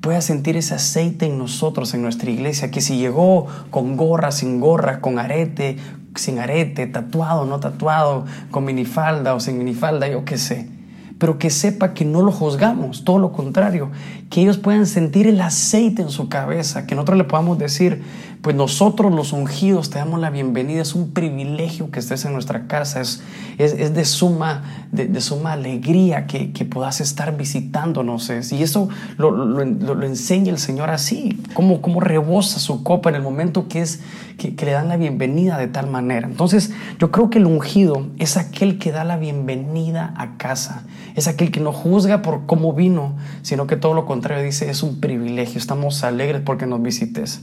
Pueda 0.00 0.22
sentir 0.22 0.56
ese 0.56 0.74
aceite 0.74 1.26
en 1.26 1.36
nosotros, 1.36 1.92
en 1.92 2.00
nuestra 2.00 2.30
iglesia, 2.30 2.70
que 2.70 2.80
si 2.80 2.96
llegó 2.96 3.46
con 3.70 3.98
gorra, 3.98 4.32
sin 4.32 4.60
gorra, 4.60 5.02
con 5.02 5.18
arete, 5.18 5.76
sin 6.14 6.38
arete, 6.38 6.86
tatuado, 6.86 7.44
no 7.44 7.60
tatuado, 7.60 8.24
con 8.50 8.64
minifalda 8.64 9.34
o 9.34 9.40
sin 9.40 9.58
minifalda, 9.58 10.08
yo 10.08 10.24
qué 10.24 10.38
sé 10.38 10.80
pero 11.20 11.38
que 11.38 11.50
sepa 11.50 11.92
que 11.92 12.06
no 12.06 12.22
lo 12.22 12.32
juzgamos, 12.32 13.04
todo 13.04 13.18
lo 13.18 13.30
contrario, 13.30 13.90
que 14.30 14.42
ellos 14.42 14.58
puedan 14.58 14.86
sentir 14.86 15.26
el 15.26 15.40
aceite 15.40 16.02
en 16.02 16.10
su 16.10 16.28
cabeza, 16.28 16.86
que 16.86 16.94
nosotros 16.94 17.18
le 17.18 17.24
podamos 17.24 17.58
decir, 17.58 18.00
pues 18.42 18.56
nosotros 18.56 19.12
los 19.12 19.32
ungidos 19.32 19.90
te 19.90 19.98
damos 19.98 20.20
la 20.20 20.30
bienvenida, 20.30 20.80
es 20.80 20.94
un 20.94 21.10
privilegio 21.10 21.90
que 21.90 21.98
estés 21.98 22.24
en 22.24 22.32
nuestra 22.32 22.68
casa, 22.68 23.00
es, 23.00 23.22
es, 23.58 23.92
de, 23.92 24.04
suma, 24.04 24.62
de, 24.92 25.20
suma 25.20 25.52
alegría 25.52 26.26
que, 26.26 26.52
que, 26.52 26.64
puedas 26.64 27.00
estar 27.02 27.36
visitándonos. 27.36 28.30
Y 28.52 28.62
eso 28.62 28.88
lo, 29.18 29.32
lo, 29.32 29.64
lo, 29.64 30.02
enseña 30.04 30.52
el 30.52 30.58
Señor 30.58 30.90
así, 30.90 31.42
como, 31.52 31.82
como 31.82 32.00
rebosa 32.00 32.60
su 32.60 32.82
copa 32.82 33.10
en 33.10 33.16
el 33.16 33.22
momento 33.22 33.68
que, 33.68 33.82
es, 33.82 34.00
que, 34.38 34.54
que 34.54 34.64
le 34.64 34.72
dan 34.72 34.88
la 34.88 34.96
bienvenida 34.96 35.58
de 35.58 35.66
tal 35.66 35.90
manera. 35.90 36.26
Entonces 36.26 36.70
yo 36.98 37.10
creo 37.10 37.28
que 37.28 37.38
el 37.38 37.46
ungido 37.46 38.06
es 38.18 38.38
aquel 38.38 38.78
que 38.78 38.92
da 38.92 39.04
la 39.04 39.18
bienvenida 39.18 40.14
a 40.16 40.38
casa, 40.38 40.84
es 41.14 41.28
aquel 41.28 41.50
que 41.50 41.60
no 41.60 41.72
juzga 41.72 42.22
por 42.22 42.46
cómo 42.46 42.72
vino, 42.72 43.16
sino 43.42 43.66
que 43.66 43.76
todo 43.76 43.92
lo 43.92 44.06
contrario 44.06 44.19
dice, 44.20 44.70
es 44.70 44.82
un 44.82 45.00
privilegio, 45.00 45.58
estamos 45.58 46.04
alegres 46.04 46.42
porque 46.44 46.66
nos 46.66 46.82
visites. 46.82 47.42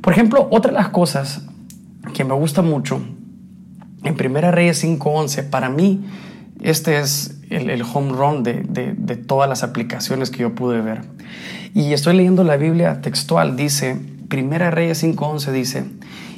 Por 0.00 0.12
ejemplo, 0.12 0.48
otra 0.50 0.72
de 0.72 0.78
las 0.78 0.88
cosas 0.90 1.42
que 2.14 2.24
me 2.24 2.34
gusta 2.34 2.62
mucho 2.62 3.00
en 4.04 4.14
Primera 4.16 4.50
Reyes 4.50 4.82
5.11, 4.84 5.50
para 5.50 5.68
mí 5.68 6.04
este 6.62 6.98
es 6.98 7.40
el, 7.50 7.82
home 7.82 8.12
run 8.12 8.42
de, 8.42 8.62
de, 8.62 9.16
todas 9.16 9.48
las 9.48 9.62
aplicaciones 9.62 10.30
que 10.30 10.38
yo 10.38 10.54
pude 10.54 10.80
ver. 10.80 11.02
Y 11.74 11.92
estoy 11.92 12.16
leyendo 12.16 12.44
la 12.44 12.56
Biblia 12.56 13.00
textual, 13.00 13.56
dice, 13.56 13.96
Primera 14.28 14.70
Reyes 14.70 15.02
5.11 15.02 15.52
dice, 15.52 15.84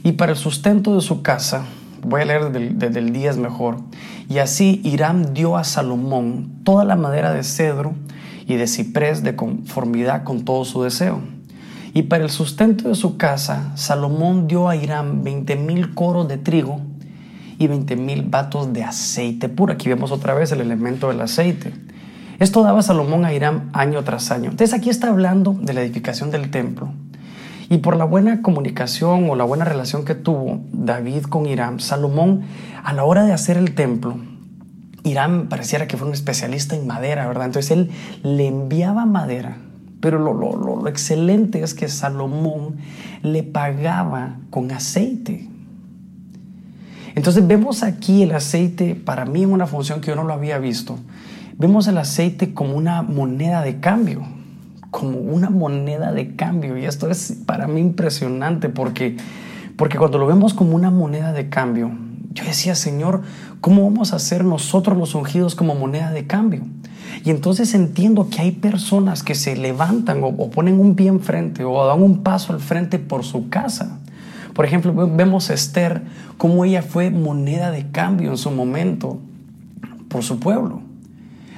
y 0.02 0.12
para 0.12 0.32
el 0.32 0.38
sustento 0.38 0.94
de 0.94 1.00
su 1.00 1.22
casa, 1.22 1.64
voy 2.02 2.22
a 2.22 2.24
leer 2.24 2.50
desde 2.50 2.98
el 2.98 3.12
10 3.12 3.38
mejor, 3.38 3.78
y 4.28 4.38
así 4.38 4.80
Hiram 4.84 5.34
dio 5.34 5.56
a 5.56 5.64
Salomón 5.64 6.60
toda 6.64 6.84
la 6.84 6.96
madera 6.96 7.32
de 7.32 7.42
cedro 7.42 7.94
y 8.50 8.56
de 8.56 8.66
ciprés 8.66 9.22
de 9.22 9.36
conformidad 9.36 10.24
con 10.24 10.44
todo 10.44 10.64
su 10.64 10.82
deseo 10.82 11.20
y 11.92 12.02
para 12.02 12.22
el 12.22 12.30
sustento 12.30 12.88
de 12.88 12.94
su 12.94 13.16
casa, 13.16 13.72
Salomón 13.74 14.46
dio 14.46 14.68
a 14.68 14.76
Irán 14.76 15.24
20 15.24 15.56
mil 15.56 15.94
coros 15.94 16.28
de 16.28 16.38
trigo 16.38 16.80
y 17.58 17.66
20 17.66 17.96
mil 17.96 18.22
vatos 18.22 18.72
de 18.72 18.84
aceite 18.84 19.48
puro. 19.48 19.72
Aquí 19.72 19.88
vemos 19.88 20.12
otra 20.12 20.34
vez 20.34 20.52
el 20.52 20.60
elemento 20.60 21.08
del 21.08 21.20
aceite. 21.20 21.72
Esto 22.38 22.62
daba 22.62 22.82
Salomón 22.82 23.24
a 23.24 23.34
Irán 23.34 23.70
año 23.72 24.02
tras 24.04 24.30
año. 24.30 24.50
Entonces 24.50 24.72
aquí 24.72 24.88
está 24.88 25.08
hablando 25.08 25.52
de 25.52 25.74
la 25.74 25.82
edificación 25.82 26.30
del 26.30 26.50
templo. 26.50 26.92
Y 27.68 27.78
por 27.78 27.96
la 27.96 28.04
buena 28.04 28.40
comunicación 28.40 29.28
o 29.28 29.36
la 29.36 29.44
buena 29.44 29.64
relación 29.64 30.04
que 30.04 30.14
tuvo 30.14 30.60
David 30.72 31.24
con 31.24 31.46
Irán, 31.46 31.80
Salomón 31.80 32.42
a 32.82 32.92
la 32.92 33.04
hora 33.04 33.24
de 33.24 33.32
hacer 33.32 33.56
el 33.56 33.74
templo, 33.74 34.16
Irán 35.02 35.48
pareciera 35.48 35.86
que 35.86 35.96
fue 35.96 36.08
un 36.08 36.14
especialista 36.14 36.76
en 36.76 36.86
madera, 36.86 37.26
¿verdad? 37.26 37.46
Entonces 37.46 37.70
él 37.70 37.90
le 38.22 38.46
enviaba 38.46 39.06
madera 39.06 39.56
pero 40.00 40.18
lo, 40.18 40.88
excelente 40.88 41.62
es 41.62 41.74
que 41.74 41.88
Salomón 41.88 42.76
le 43.22 43.42
pagaba 43.42 44.36
con 44.48 44.72
aceite. 44.72 45.46
Entonces 47.14 47.46
vemos 47.46 47.82
aquí 47.82 48.22
el 48.22 48.32
aceite, 48.32 48.94
para 48.94 49.26
mí 49.26 49.42
en 49.42 49.52
una 49.52 49.66
función 49.66 50.00
que 50.00 50.08
yo 50.08 50.16
no 50.16 50.24
lo 50.24 50.32
había 50.32 50.58
visto, 50.58 50.98
vemos 51.58 51.86
el 51.86 51.98
aceite 51.98 52.54
como 52.54 52.76
una 52.76 53.02
moneda 53.02 53.62
de 53.62 53.78
cambio, 53.80 54.22
como 54.90 55.18
una 55.18 55.50
moneda 55.50 56.12
de 56.12 56.34
cambio. 56.34 56.78
Y 56.78 56.86
esto 56.86 57.10
es 57.10 57.36
para 57.44 57.66
mí 57.66 57.80
impresionante 57.80 58.70
porque, 58.70 59.18
porque 59.76 59.98
cuando 59.98 60.18
lo 60.18 60.26
vemos 60.26 60.54
como 60.54 60.74
una 60.74 60.90
moneda 60.90 61.32
de 61.32 61.50
cambio, 61.50 61.90
yo 62.30 62.44
decía, 62.44 62.74
Señor, 62.74 63.22
¿cómo 63.60 63.82
vamos 63.82 64.12
a 64.12 64.16
hacer 64.16 64.44
nosotros 64.44 64.96
los 64.96 65.14
ungidos 65.14 65.54
como 65.54 65.74
moneda 65.74 66.12
de 66.12 66.26
cambio? 66.26 66.62
Y 67.24 67.30
entonces 67.30 67.74
entiendo 67.74 68.28
que 68.30 68.40
hay 68.40 68.52
personas 68.52 69.22
que 69.22 69.34
se 69.34 69.56
levantan 69.56 70.20
o, 70.22 70.50
ponen 70.50 70.78
un 70.78 70.94
pie 70.94 71.08
enfrente 71.08 71.64
o 71.64 71.84
dan 71.84 72.02
un 72.02 72.22
paso 72.22 72.52
al 72.52 72.60
frente 72.60 72.98
por 73.00 73.24
su 73.24 73.48
casa. 73.48 73.98
Por 74.54 74.64
ejemplo, 74.64 74.94
vemos 75.08 75.50
a 75.50 75.54
Esther 75.54 76.02
como 76.36 76.64
ella 76.64 76.82
fue 76.82 77.10
moneda 77.10 77.70
de 77.70 77.90
cambio 77.90 78.30
en 78.30 78.38
su 78.38 78.50
momento 78.50 79.18
por 80.08 80.22
su 80.22 80.38
pueblo. 80.38 80.82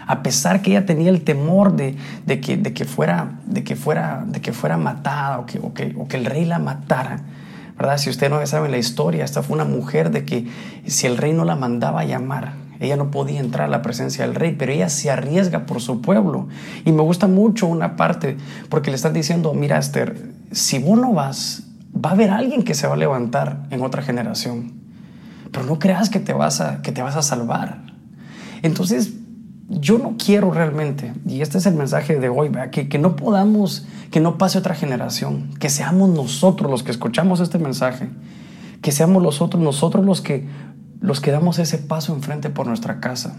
A 0.06 0.22
pesar 0.22 0.62
que 0.62 0.70
ella 0.70 0.86
tenía 0.86 1.10
el 1.10 1.22
temor 1.22 1.76
de, 1.76 1.96
que, 2.26 2.84
fuera, 2.84 3.40
de, 3.46 3.62
que, 3.62 3.76
fuera, 3.76 4.24
de 4.26 4.40
que 4.40 4.52
fuera 4.52 4.76
matada 4.78 5.38
o 5.38 5.46
que 5.74 6.16
el 6.16 6.24
rey 6.24 6.44
la 6.44 6.58
matara, 6.58 7.20
¿verdad? 7.76 7.98
Si 7.98 8.10
usted 8.10 8.30
no 8.30 8.44
sabe 8.46 8.68
la 8.68 8.78
historia, 8.78 9.24
esta 9.24 9.42
fue 9.42 9.54
una 9.54 9.64
mujer 9.64 10.10
de 10.10 10.24
que 10.24 10.48
si 10.86 11.06
el 11.06 11.16
rey 11.16 11.32
no 11.32 11.44
la 11.44 11.56
mandaba 11.56 12.04
llamar, 12.04 12.54
ella 12.80 12.96
no 12.96 13.10
podía 13.10 13.40
entrar 13.40 13.68
a 13.68 13.70
la 13.70 13.82
presencia 13.82 14.26
del 14.26 14.34
rey, 14.34 14.56
pero 14.58 14.72
ella 14.72 14.88
se 14.88 15.10
arriesga 15.10 15.66
por 15.66 15.80
su 15.80 16.00
pueblo. 16.00 16.48
Y 16.84 16.92
me 16.92 17.02
gusta 17.02 17.28
mucho 17.28 17.66
una 17.68 17.96
parte, 17.96 18.36
porque 18.68 18.90
le 18.90 18.96
están 18.96 19.12
diciendo, 19.12 19.54
mira 19.54 19.78
Esther, 19.78 20.32
si 20.50 20.78
vos 20.80 20.98
no 20.98 21.12
vas, 21.12 21.64
va 21.94 22.10
a 22.10 22.12
haber 22.14 22.30
alguien 22.30 22.64
que 22.64 22.74
se 22.74 22.86
va 22.86 22.94
a 22.94 22.96
levantar 22.96 23.66
en 23.70 23.82
otra 23.82 24.02
generación. 24.02 24.72
Pero 25.52 25.64
no 25.64 25.78
creas 25.78 26.10
que 26.10 26.18
te 26.18 26.32
vas 26.32 26.60
a, 26.60 26.82
que 26.82 26.90
te 26.90 27.02
vas 27.02 27.14
a 27.14 27.22
salvar. 27.22 27.78
Entonces, 28.62 29.12
yo 29.80 29.98
no 29.98 30.16
quiero 30.22 30.50
realmente, 30.50 31.12
y 31.26 31.40
este 31.40 31.58
es 31.58 31.66
el 31.66 31.74
mensaje 31.74 32.18
de 32.18 32.28
hoy, 32.28 32.50
que, 32.70 32.88
que 32.88 32.98
no 32.98 33.16
podamos, 33.16 33.86
que 34.10 34.20
no 34.20 34.38
pase 34.38 34.58
otra 34.58 34.74
generación, 34.74 35.50
que 35.58 35.70
seamos 35.70 36.10
nosotros 36.10 36.70
los 36.70 36.82
que 36.82 36.90
escuchamos 36.90 37.40
este 37.40 37.58
mensaje, 37.58 38.08
que 38.80 38.92
seamos 38.92 39.22
nosotros, 39.22 39.62
nosotros 39.62 40.04
los 40.04 40.20
que 40.20 40.46
los 41.02 41.20
que 41.20 41.32
damos 41.32 41.58
ese 41.58 41.78
paso 41.78 42.14
enfrente 42.14 42.48
por 42.48 42.66
nuestra 42.66 43.00
casa. 43.00 43.34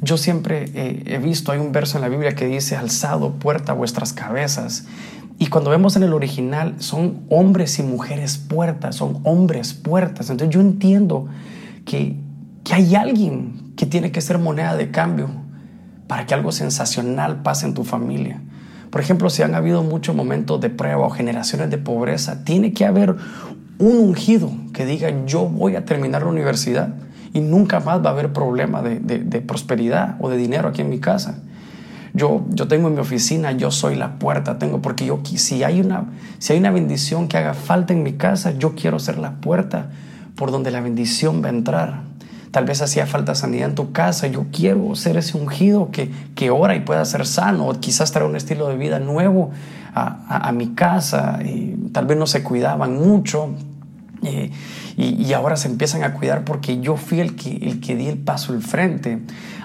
Yo 0.00 0.16
siempre 0.16 0.70
he 0.74 1.18
visto, 1.18 1.52
hay 1.52 1.58
un 1.58 1.72
verso 1.72 1.98
en 1.98 2.02
la 2.02 2.08
Biblia 2.08 2.34
que 2.34 2.46
dice, 2.46 2.76
alzado 2.76 3.34
puerta 3.34 3.72
vuestras 3.72 4.12
cabezas. 4.12 4.86
Y 5.38 5.46
cuando 5.48 5.70
vemos 5.70 5.96
en 5.96 6.02
el 6.02 6.14
original, 6.14 6.74
son 6.78 7.20
hombres 7.28 7.78
y 7.78 7.82
mujeres 7.82 8.38
puertas, 8.38 8.96
son 8.96 9.20
hombres 9.24 9.74
puertas. 9.74 10.30
Entonces 10.30 10.54
yo 10.54 10.60
entiendo 10.60 11.28
que, 11.84 12.16
que 12.66 12.74
hay 12.74 12.96
alguien 12.96 13.74
que 13.76 13.86
tiene 13.86 14.10
que 14.10 14.20
ser 14.20 14.38
moneda 14.38 14.76
de 14.76 14.90
cambio 14.90 15.28
para 16.08 16.26
que 16.26 16.34
algo 16.34 16.50
sensacional 16.50 17.42
pase 17.42 17.64
en 17.64 17.74
tu 17.74 17.84
familia. 17.84 18.40
Por 18.90 19.00
ejemplo, 19.00 19.30
si 19.30 19.42
han 19.42 19.54
habido 19.54 19.84
muchos 19.84 20.16
momentos 20.16 20.60
de 20.60 20.68
prueba 20.68 21.06
o 21.06 21.10
generaciones 21.10 21.70
de 21.70 21.78
pobreza, 21.78 22.42
tiene 22.42 22.72
que 22.72 22.84
haber 22.84 23.14
un 23.78 23.96
ungido 23.98 24.50
que 24.72 24.84
diga 24.84 25.12
yo 25.26 25.46
voy 25.46 25.76
a 25.76 25.84
terminar 25.84 26.22
la 26.22 26.28
universidad 26.28 26.94
y 27.32 27.38
nunca 27.38 27.78
más 27.78 28.04
va 28.04 28.10
a 28.10 28.12
haber 28.12 28.32
problema 28.32 28.82
de, 28.82 29.40
prosperidad 29.42 30.16
o 30.18 30.28
de 30.28 30.36
dinero 30.36 30.68
aquí 30.68 30.82
en 30.82 30.90
mi 30.90 30.98
casa. 30.98 31.38
Yo, 32.14 32.46
yo 32.48 32.66
tengo 32.66 32.88
en 32.88 32.94
mi 32.94 33.00
oficina, 33.00 33.52
yo 33.52 33.70
soy 33.70 33.94
la 33.94 34.18
puerta, 34.18 34.58
tengo, 34.58 34.82
porque 34.82 35.06
yo, 35.06 35.20
si 35.22 35.62
hay, 35.62 35.80
una, 35.80 36.06
si 36.40 36.54
hay 36.54 36.58
una 36.58 36.72
bendición 36.72 37.28
que 37.28 37.36
haga 37.36 37.54
falta 37.54 37.92
en 37.92 38.02
mi 38.02 38.14
casa, 38.14 38.58
yo 38.58 38.74
quiero 38.74 38.98
ser 38.98 39.18
la 39.18 39.36
puerta 39.36 39.90
por 40.34 40.50
donde 40.50 40.72
la 40.72 40.80
bendición 40.80 41.44
va 41.44 41.46
a 41.46 41.50
entrar. 41.50 42.15
Tal 42.50 42.64
vez 42.64 42.80
hacía 42.82 43.06
falta 43.06 43.34
sanidad 43.34 43.70
en 43.70 43.74
tu 43.74 43.92
casa, 43.92 44.26
yo 44.26 44.46
quiero 44.52 44.94
ser 44.94 45.16
ese 45.16 45.36
ungido 45.36 45.90
que, 45.90 46.10
que 46.34 46.50
ora 46.50 46.74
y 46.74 46.80
pueda 46.80 47.04
ser 47.04 47.26
sano, 47.26 47.68
o 47.68 47.80
quizás 47.80 48.12
traer 48.12 48.28
un 48.28 48.36
estilo 48.36 48.68
de 48.68 48.76
vida 48.76 48.98
nuevo 48.98 49.50
a, 49.94 50.52
mi 50.52 50.74
casa, 50.74 51.38
y 51.42 51.88
tal 51.92 52.06
vez 52.06 52.18
no 52.18 52.26
se 52.26 52.42
cuidaban 52.42 52.96
mucho, 52.96 53.50
y, 54.22 54.52
y, 54.96 55.32
ahora 55.34 55.56
se 55.56 55.68
empiezan 55.68 56.02
a 56.02 56.14
cuidar 56.14 56.44
porque 56.44 56.80
yo 56.80 56.96
fui 56.96 57.20
el 57.20 57.36
que, 57.36 57.56
el 57.56 57.80
que 57.80 57.96
di 57.96 58.08
el 58.08 58.18
paso 58.18 58.52
al 58.52 58.62
frente. 58.62 59.18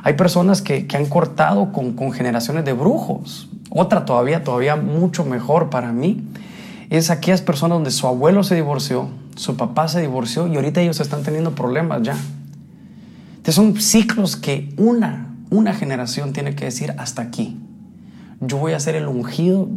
Hay 0.03 0.13
personas 0.13 0.61
que, 0.61 0.87
que 0.87 0.97
han 0.97 1.05
cortado 1.05 1.71
con, 1.71 1.93
con, 1.93 2.11
generaciones 2.11 2.65
de 2.65 2.73
brujos. 2.73 3.49
Otra 3.69 4.05
todavía, 4.05 4.43
todavía 4.43 4.75
mucho 4.75 5.23
mejor 5.23 5.69
para 5.69 5.93
mí, 5.93 6.23
es 6.89 7.09
aquellas 7.09 7.41
personas 7.41 7.77
donde 7.77 7.91
su 7.91 8.07
abuelo 8.07 8.43
se 8.43 8.55
divorció, 8.55 9.07
su 9.35 9.55
papá 9.55 9.87
se 9.87 10.01
divorció 10.01 10.47
y 10.47 10.57
ahorita 10.57 10.81
ellos 10.81 10.99
están 10.99 11.23
teniendo 11.23 11.55
problemas 11.55 12.01
ya. 12.03 12.17
Entonces 13.41 13.55
son 13.55 13.81
ciclos 13.81 14.35
que 14.35 14.71
una, 14.77 15.35
una 15.49 15.73
generación 15.73 16.31
tiene 16.31 16.53
que 16.53 16.65
decir 16.65 16.93
hasta 16.99 17.23
aquí. 17.23 17.59
Yo 18.39 18.57
voy 18.57 18.73
a 18.73 18.79
ser 18.79 18.93
el 18.93 19.07
ungido 19.07 19.67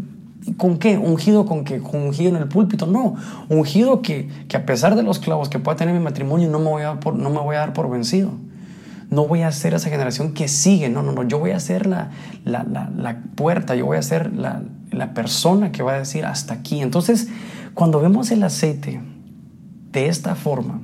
¿Con 0.59 0.77
qué? 0.77 0.99
¿Ungido 0.99 1.47
con 1.47 1.65
qué? 1.65 1.81
¿Ungido 1.81 2.29
en 2.29 2.37
el 2.37 2.49
púlpito? 2.49 2.87
No, 2.87 3.15
ungido 3.49 4.03
que, 4.03 4.29
que 4.47 4.59
a 4.59 4.67
pesar 4.67 4.95
de 4.95 5.03
los 5.03 5.19
clavos 5.19 5.49
que 5.49 5.59
pueda 5.59 5.77
tener 5.77 5.95
mi 5.95 6.01
matrimonio, 6.01 6.51
no 6.51 6.59
me, 6.59 6.69
voy 6.69 6.83
a 6.83 7.01
por, 7.01 7.17
no 7.17 7.31
me 7.31 7.41
voy 7.41 7.57
a 7.57 7.61
dar 7.61 7.73
por 7.73 7.89
vencido. 7.89 8.31
No 9.09 9.27
voy 9.27 9.41
a 9.41 9.51
ser 9.53 9.73
esa 9.73 9.89
generación 9.89 10.35
que 10.35 10.49
sigue, 10.49 10.91
no, 10.91 11.03
no, 11.03 11.13
no, 11.13 11.23
yo 11.23 11.39
voy 11.39 11.53
a 11.53 11.61
ser 11.61 11.87
la, 11.87 12.11
la, 12.45 12.63
la, 12.65 13.23
puerta, 13.37 13.75
yo 13.75 13.87
voy 13.87 13.97
a 13.97 14.03
ser 14.03 14.35
la, 14.35 14.63
la 14.91 15.15
persona 15.15 15.73
que 15.73 15.83
va 15.83 15.95
a 15.95 15.99
decir 15.99 16.27
hasta 16.27 16.53
aquí. 16.53 16.81
Entonces, 16.83 17.29
cuando 17.73 18.01
vemos 18.01 18.31
el 18.31 18.43
aceite 18.43 19.01
de 19.93 20.09
esta 20.09 20.35
forma, 20.35 20.81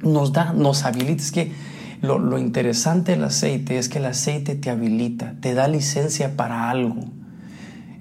nos 0.00 0.32
da, 0.32 0.54
nos 0.54 0.84
habilita, 0.84 1.22
es 1.22 1.32
que 1.32 1.52
lo, 2.02 2.18
lo 2.18 2.38
interesante 2.38 3.12
del 3.12 3.24
aceite 3.24 3.78
es 3.78 3.88
que 3.88 3.98
el 3.98 4.06
aceite 4.06 4.54
te 4.54 4.70
habilita, 4.70 5.34
te 5.40 5.54
da 5.54 5.68
licencia 5.68 6.36
para 6.36 6.70
algo. 6.70 7.04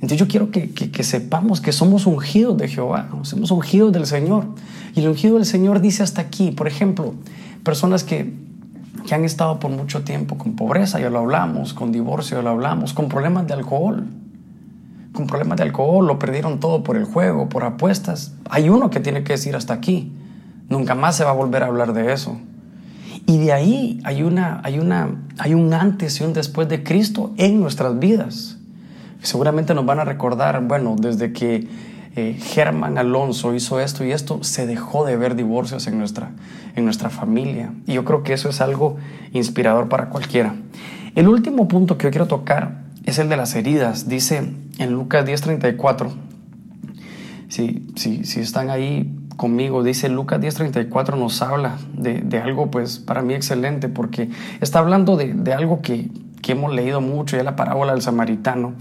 Entonces 0.06 0.20
yo 0.20 0.28
quiero 0.28 0.52
que, 0.52 1.04
sepamos 1.04 1.62
que 1.62 1.72
somos 1.72 2.06
ungidos 2.06 2.58
de 2.58 2.68
Jehová, 2.68 3.10
somos 3.24 3.50
ungidos 3.50 3.92
del 3.92 4.06
Señor. 4.06 4.46
Y 4.94 5.00
el 5.00 5.08
ungido 5.08 5.36
del 5.36 5.46
Señor 5.46 5.82
dice 5.82 6.04
hasta 6.04 6.22
aquí, 6.22 6.52
por 6.52 6.68
ejemplo, 6.68 7.16
personas 7.64 8.04
que, 8.04 8.32
que 9.08 9.16
han 9.16 9.26
estado 9.26 9.60
por 9.60 9.72
mucho 9.72 10.04
tiempo 10.04 10.38
con 10.38 10.56
pobreza, 10.56 11.00
ya 11.00 11.10
lo 11.10 11.20
hablamos, 11.20 11.74
con 11.74 11.92
divorcio, 11.92 12.38
ya 12.38 12.44
lo 12.44 12.52
hablamos, 12.52 12.94
con 12.94 13.10
problemas 13.10 13.48
de 13.48 13.54
alcohol, 13.54 14.06
con 15.12 15.26
problemas 15.26 15.58
de 15.58 15.64
alcohol, 15.64 16.06
lo 16.06 16.20
perdieron 16.20 16.60
todo 16.60 16.84
por 16.84 16.98
el 16.98 17.06
juego, 17.06 17.50
por 17.50 17.64
apuestas. 17.64 18.34
Hay 18.50 18.70
uno 18.70 18.92
que 18.92 19.00
tiene 19.00 19.24
que 19.24 19.34
decir 19.34 19.56
hasta 19.56 19.74
aquí, 19.74 20.12
nunca 20.70 20.94
más 20.94 21.16
se 21.16 21.24
va 21.24 21.32
a 21.32 21.34
volver 21.34 21.64
a 21.64 21.66
hablar 21.66 21.94
de 21.94 22.14
eso. 22.14 22.38
Y 23.28 23.40
de 23.40 23.54
ahí 23.54 24.00
hay, 24.04 24.22
una, 24.22 24.62
hay, 24.64 24.80
una, 24.80 25.10
hay 25.38 25.54
un 25.54 25.74
antes 25.74 26.20
y 26.20 26.24
un 26.24 26.34
después 26.34 26.70
de 26.70 26.84
Cristo 26.84 27.34
en 27.38 27.60
nuestras 27.60 27.98
vidas. 27.98 28.58
Seguramente 29.22 29.74
nos 29.74 29.86
van 29.86 30.00
a 30.00 30.06
recordar, 30.06 30.62
bueno, 30.68 30.96
desde 31.00 31.34
que 31.34 31.68
eh, 32.16 32.38
Germán 32.40 32.98
Alonso 32.98 33.54
hizo 33.56 33.80
esto 33.80 34.06
y 34.06 34.12
esto, 34.12 34.44
se 34.44 34.68
dejó 34.68 35.06
de 35.06 35.18
ver 35.18 35.36
divorcios 35.36 35.88
en 35.88 35.98
nuestra, 35.98 36.32
en 36.76 36.86
nuestra 36.86 37.10
familia. 37.10 37.74
Y 37.88 37.94
yo 37.94 38.06
creo 38.06 38.24
que 38.24 38.34
eso 38.34 38.48
es 38.48 38.62
algo 38.62 38.98
inspirador 39.34 39.90
para 39.90 40.10
cualquiera. 40.10 40.56
El 41.16 41.28
último 41.28 41.68
punto 41.68 41.98
que 41.98 42.06
yo 42.06 42.12
quiero 42.12 42.28
tocar 42.28 42.84
es 43.06 43.18
el 43.20 43.28
de 43.28 43.38
las 43.38 43.56
heridas. 43.56 44.08
Dice 44.08 44.50
en 44.78 44.92
Lucas 44.92 45.26
10:34, 45.26 46.12
si, 47.50 47.88
si, 47.96 48.24
si 48.24 48.40
están 48.40 48.70
ahí 48.70 49.12
conmigo, 49.38 49.84
dice 49.84 50.10
Lucas 50.10 50.40
10:34 50.40 51.18
nos 51.18 51.42
habla 51.42 51.78
de, 51.94 52.22
de, 52.22 52.40
algo 52.40 52.72
pues 52.72 53.00
para 53.00 53.22
mí 53.22 53.34
excelente 53.34 53.90
porque 53.90 54.30
está 54.62 54.80
hablando 54.80 55.18
de, 55.18 55.34
de 55.34 55.54
algo 55.54 55.82
que, 55.82 56.10
que 56.42 56.52
hemos 56.52 56.74
leído 56.74 57.02
mucho, 57.02 57.36
ya 57.38 57.44
la 57.44 57.56
parábola 57.56 57.94
del 57.94 58.02
samaritano. 58.02 58.74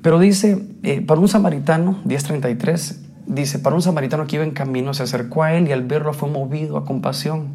Pero 0.00 0.18
dice, 0.18 0.64
eh, 0.82 1.00
para 1.00 1.20
un 1.20 1.28
samaritano, 1.28 1.96
10.33, 2.04 2.98
dice, 3.26 3.58
para 3.58 3.74
un 3.74 3.82
samaritano 3.82 4.26
que 4.26 4.36
iba 4.36 4.44
en 4.44 4.52
camino, 4.52 4.94
se 4.94 5.02
acercó 5.02 5.42
a 5.42 5.54
él 5.54 5.66
y 5.66 5.72
al 5.72 5.82
verlo 5.82 6.12
fue 6.12 6.28
movido 6.28 6.76
a 6.76 6.84
compasión. 6.84 7.48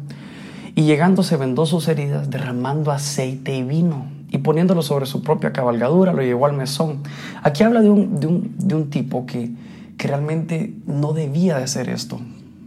Y 0.74 0.82
llegando 0.82 1.22
se 1.22 1.36
vendó 1.36 1.64
sus 1.64 1.88
heridas, 1.88 2.28
derramando 2.28 2.90
aceite 2.90 3.56
y 3.56 3.62
vino, 3.62 4.06
y 4.30 4.38
poniéndolo 4.38 4.82
sobre 4.82 5.06
su 5.06 5.22
propia 5.22 5.52
cabalgadura, 5.52 6.12
lo 6.12 6.22
llevó 6.22 6.46
al 6.46 6.52
mesón. 6.52 6.98
Aquí 7.42 7.62
habla 7.62 7.80
de 7.82 7.90
un, 7.90 8.20
de 8.20 8.26
un, 8.26 8.54
de 8.58 8.74
un 8.74 8.90
tipo 8.90 9.26
que, 9.26 9.50
que 10.00 10.08
realmente 10.08 10.72
no 10.86 11.12
debía 11.12 11.58
de 11.58 11.64
hacer 11.64 11.90
esto, 11.90 12.18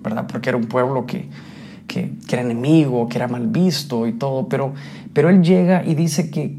¿verdad? 0.04 0.28
Porque 0.28 0.50
era 0.50 0.58
un 0.60 0.66
pueblo 0.66 1.08
que, 1.08 1.30
que, 1.88 2.14
era 2.32 2.44
enemigo, 2.44 3.10
que 3.10 3.18
era 3.18 3.28
mal 3.28 3.48
visto 3.48 4.06
y 4.06 4.14
todo, 4.14 4.48
pero, 4.48 4.76
pero 5.14 5.32
él 5.32 5.42
llega 5.42 5.84
y 5.84 5.96
dice 5.96 6.30
que, 6.30 6.56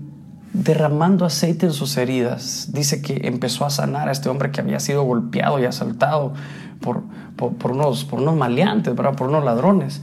derramando 0.53 1.25
aceite 1.27 1.67
en 1.67 1.73
sus 1.73 1.97
heridas. 1.97 2.71
Dice 2.73 3.03
que 3.03 3.21
empezó 3.23 3.65
a 3.65 3.71
sanar 3.71 4.09
a 4.09 4.11
este 4.11 4.29
hombre 4.29 4.51
que 4.51 4.63
había 4.63 4.81
sido 4.81 5.05
golpeado 5.05 5.61
y 5.61 5.65
asaltado 5.65 6.35
por, 6.81 7.05
por, 7.37 7.71
unos, 7.71 8.05
por 8.05 8.21
unos 8.21 8.35
maleantes, 8.35 8.95
por 8.95 9.29
unos 9.29 9.45
ladrones. 9.45 10.03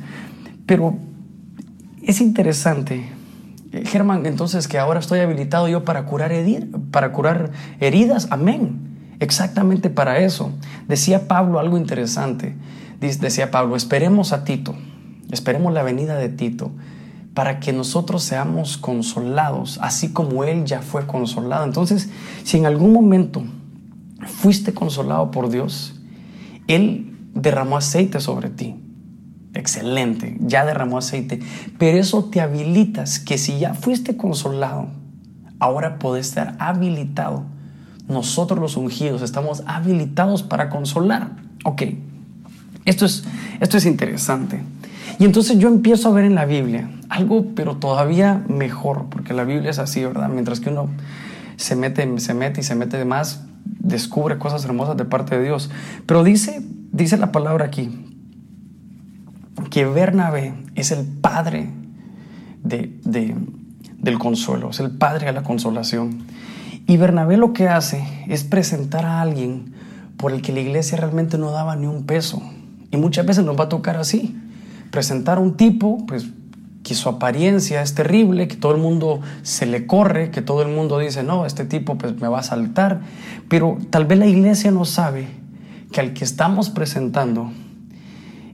Pero 0.65 0.95
es 2.01 2.21
interesante, 2.21 3.09
eh, 3.73 3.83
Germán, 3.85 4.25
entonces 4.25 4.69
que 4.69 4.79
ahora 4.79 5.01
estoy 5.01 5.19
habilitado 5.19 5.67
yo 5.67 5.83
para 5.83 6.05
curar 6.05 6.31
heridas. 7.81 8.27
Amén. 8.31 8.90
Exactamente 9.21 9.91
para 9.91 10.17
eso. 10.17 10.51
Decía 10.87 11.27
Pablo 11.27 11.59
algo 11.59 11.77
interesante. 11.77 12.55
Decía 12.99 13.51
Pablo, 13.51 13.75
esperemos 13.75 14.33
a 14.33 14.43
Tito, 14.43 14.75
esperemos 15.31 15.73
la 15.73 15.83
venida 15.83 16.15
de 16.15 16.29
Tito 16.29 16.71
para 17.35 17.59
que 17.59 17.71
nosotros 17.71 18.23
seamos 18.23 18.77
consolados, 18.77 19.79
así 19.81 20.09
como 20.09 20.43
Él 20.43 20.65
ya 20.65 20.81
fue 20.81 21.05
consolado. 21.05 21.63
Entonces, 21.65 22.09
si 22.43 22.57
en 22.57 22.65
algún 22.65 22.93
momento 22.93 23.43
fuiste 24.25 24.73
consolado 24.73 25.29
por 25.29 25.49
Dios, 25.49 26.01
Él 26.67 27.15
derramó 27.35 27.77
aceite 27.77 28.19
sobre 28.19 28.49
ti. 28.49 28.75
Excelente, 29.53 30.35
ya 30.39 30.65
derramó 30.65 30.97
aceite. 30.97 31.39
Pero 31.77 31.99
eso 31.99 32.25
te 32.25 32.41
habilitas 32.41 33.19
que 33.19 33.37
si 33.37 33.59
ya 33.59 33.75
fuiste 33.75 34.17
consolado, 34.17 34.87
ahora 35.59 35.99
puede 35.99 36.21
estar 36.21 36.55
habilitado. 36.57 37.60
Nosotros 38.07 38.59
los 38.59 38.77
ungidos 38.77 39.21
estamos 39.21 39.63
habilitados 39.65 40.43
para 40.43 40.69
consolar. 40.69 41.31
Ok, 41.63 41.83
esto 42.85 43.05
es, 43.05 43.23
esto 43.59 43.77
es 43.77 43.85
interesante. 43.85 44.61
Y 45.19 45.25
entonces 45.25 45.57
yo 45.59 45.67
empiezo 45.67 46.09
a 46.09 46.11
ver 46.11 46.25
en 46.25 46.35
la 46.35 46.45
Biblia 46.45 46.89
algo, 47.09 47.47
pero 47.55 47.77
todavía 47.77 48.43
mejor, 48.47 49.05
porque 49.09 49.33
la 49.33 49.43
Biblia 49.43 49.69
es 49.69 49.79
así, 49.79 50.03
¿verdad? 50.03 50.29
Mientras 50.29 50.59
que 50.59 50.69
uno 50.69 50.89
se 51.57 51.75
mete, 51.75 52.19
se 52.19 52.33
mete 52.33 52.61
y 52.61 52.63
se 52.63 52.75
mete 52.75 52.97
de 52.97 53.05
más, 53.05 53.43
descubre 53.65 54.37
cosas 54.37 54.65
hermosas 54.65 54.97
de 54.97 55.05
parte 55.05 55.37
de 55.37 55.43
Dios. 55.43 55.69
Pero 56.05 56.23
dice, 56.23 56.61
dice 56.91 57.17
la 57.17 57.31
palabra 57.31 57.65
aquí, 57.65 57.91
que 59.69 59.85
Bernabé 59.85 60.53
es 60.75 60.91
el 60.91 61.05
padre 61.05 61.69
de, 62.63 62.99
del 63.03 64.19
consuelo, 64.19 64.69
es 64.69 64.79
el 64.79 64.91
padre 64.91 65.27
de 65.27 65.33
la 65.33 65.43
consolación. 65.43 66.23
Y 66.87 66.97
Bernabé 66.97 67.37
lo 67.37 67.53
que 67.53 67.67
hace 67.67 68.03
es 68.27 68.43
presentar 68.43 69.05
a 69.05 69.21
alguien 69.21 69.73
por 70.17 70.31
el 70.31 70.41
que 70.41 70.51
la 70.51 70.59
iglesia 70.59 70.97
realmente 70.97 71.37
no 71.37 71.51
daba 71.51 71.75
ni 71.75 71.87
un 71.87 72.05
peso. 72.05 72.41
Y 72.91 72.97
muchas 72.97 73.25
veces 73.25 73.45
nos 73.45 73.57
va 73.57 73.65
a 73.65 73.69
tocar 73.69 73.97
así, 73.97 74.37
presentar 74.91 75.37
a 75.37 75.41
un 75.41 75.55
tipo, 75.55 76.05
pues 76.05 76.27
que 76.83 76.95
su 76.95 77.09
apariencia 77.09 77.81
es 77.81 77.93
terrible, 77.93 78.47
que 78.47 78.55
todo 78.55 78.73
el 78.73 78.81
mundo 78.81 79.21
se 79.43 79.65
le 79.65 79.85
corre, 79.85 80.31
que 80.31 80.41
todo 80.41 80.63
el 80.63 80.69
mundo 80.69 80.97
dice, 80.99 81.23
no, 81.23 81.45
este 81.45 81.65
tipo 81.65 81.97
pues 81.97 82.19
me 82.19 82.27
va 82.27 82.39
a 82.39 82.43
saltar, 82.43 83.01
pero 83.47 83.77
tal 83.89 84.05
vez 84.05 84.17
la 84.17 84.25
iglesia 84.25 84.71
no 84.71 84.85
sabe 84.85 85.27
que 85.91 86.01
al 86.01 86.13
que 86.13 86.23
estamos 86.23 86.69
presentando 86.69 87.51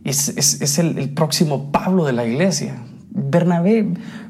es, 0.04 0.80
el, 0.80 1.10
próximo 1.10 1.72
Pablo 1.72 2.06
de 2.06 2.14
la 2.14 2.26
iglesia. 2.26 2.78
Bernabé, 3.10 3.88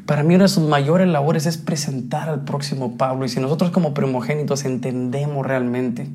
para 0.08 0.24
mí 0.24 0.36
una 0.36 0.46
de 0.46 0.50
sus 0.50 0.68
mayores 0.68 1.06
labores 1.08 1.46
es 1.46 1.58
presentar 1.58 2.30
al 2.30 2.46
próximo 2.46 2.96
Pablo. 2.98 3.26
Y 3.26 3.30
si 3.30 3.42
nosotros 3.42 3.72
como 3.72 3.94
primogénitos 3.94 4.64
entendemos 4.64 5.46
realmente 5.46 6.08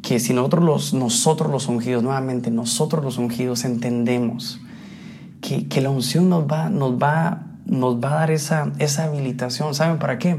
que 0.00 0.20
si 0.20 0.32
nosotros 0.32 0.64
los, 0.64 0.94
nosotros 0.94 1.50
los 1.50 1.66
ungidos, 1.66 2.04
nuevamente 2.04 2.52
nosotros 2.52 3.04
los 3.04 3.18
ungidos 3.18 3.64
entendemos 3.64 4.60
que, 5.40 5.66
que 5.66 5.80
la 5.80 5.90
unción 5.90 6.30
nos 6.30 6.44
va, 6.44 6.70
nos 6.70 7.02
va, 7.02 7.46
nos 7.66 7.96
va 7.96 8.12
a 8.12 8.14
dar 8.20 8.30
esa, 8.30 8.70
esa 8.78 9.04
habilitación. 9.04 9.74
¿Saben 9.74 9.98
para 9.98 10.18
qué? 10.20 10.38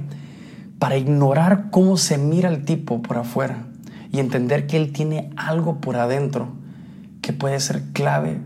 Para 0.79 0.95
ignorar 0.95 1.71
cómo 1.71 1.97
se 1.97 2.17
mira 2.17 2.47
el 2.47 2.63
tipo 2.63 3.01
por 3.01 3.17
afuera 3.17 3.65
y 4.13 4.19
entender 4.19 4.65
que 4.65 4.77
él 4.77 4.93
tiene 4.93 5.29
algo 5.35 5.81
por 5.81 5.97
adentro 5.97 6.53
que 7.21 7.33
puede 7.33 7.59
ser 7.59 7.83
clave 7.91 8.39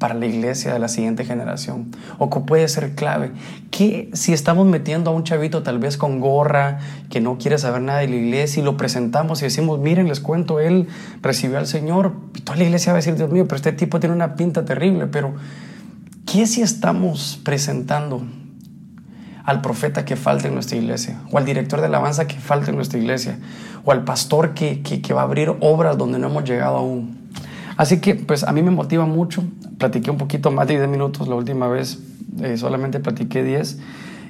para 0.00 0.14
la 0.14 0.24
iglesia 0.24 0.72
de 0.72 0.78
la 0.78 0.88
siguiente 0.88 1.26
generación 1.26 1.94
o 2.18 2.30
que 2.30 2.40
puede 2.40 2.66
ser 2.68 2.94
clave. 2.94 3.32
Que 3.70 4.08
si 4.14 4.32
estamos 4.32 4.66
metiendo 4.66 5.10
a 5.10 5.14
un 5.14 5.24
chavito 5.24 5.62
tal 5.62 5.78
vez 5.78 5.98
con 5.98 6.20
gorra 6.20 6.78
que 7.10 7.20
no 7.20 7.36
quiere 7.36 7.58
saber 7.58 7.82
nada 7.82 8.00
de 8.00 8.08
la 8.08 8.16
iglesia 8.16 8.62
y 8.62 8.64
lo 8.64 8.78
presentamos 8.78 9.42
y 9.42 9.44
decimos 9.44 9.78
miren 9.78 10.08
les 10.08 10.20
cuento 10.20 10.58
él 10.58 10.88
recibió 11.20 11.58
al 11.58 11.66
Señor 11.66 12.14
y 12.34 12.40
toda 12.40 12.56
la 12.56 12.64
iglesia 12.64 12.92
va 12.92 12.96
a 12.96 13.00
decir 13.00 13.14
Dios 13.14 13.30
mío 13.30 13.44
pero 13.44 13.56
este 13.56 13.72
tipo 13.72 14.00
tiene 14.00 14.16
una 14.16 14.36
pinta 14.36 14.64
terrible 14.64 15.06
pero 15.06 15.34
¿qué 16.24 16.46
si 16.46 16.62
estamos 16.62 17.38
presentando 17.44 18.22
al 19.44 19.60
profeta 19.60 20.06
que 20.06 20.16
falta 20.16 20.48
en 20.48 20.54
nuestra 20.54 20.78
iglesia 20.78 21.20
o 21.30 21.36
al 21.36 21.44
director 21.44 21.80
de 21.80 21.86
alabanza 21.86 22.26
que 22.26 22.36
falta 22.36 22.70
en 22.70 22.76
nuestra 22.76 22.98
iglesia 22.98 23.38
o 23.84 23.92
al 23.92 24.04
pastor 24.04 24.54
que, 24.54 24.80
que 24.80 25.12
va 25.12 25.20
a 25.20 25.24
abrir 25.24 25.54
obras 25.60 25.98
donde 25.98 26.18
no 26.18 26.28
hemos 26.28 26.44
llegado 26.44 26.78
aún 26.78 27.19
Así 27.80 27.98
que 27.98 28.14
pues 28.14 28.44
a 28.44 28.52
mí 28.52 28.62
me 28.62 28.70
motiva 28.70 29.06
mucho. 29.06 29.42
Platiqué 29.78 30.10
un 30.10 30.18
poquito 30.18 30.50
más 30.50 30.68
de 30.68 30.76
10 30.76 30.90
minutos 30.90 31.28
la 31.28 31.34
última 31.34 31.66
vez, 31.66 31.98
eh, 32.42 32.58
solamente 32.58 33.00
platiqué 33.00 33.42
10 33.42 33.78